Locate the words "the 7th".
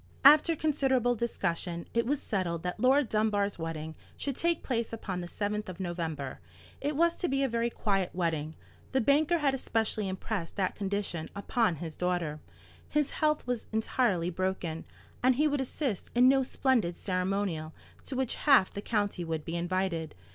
5.21-5.69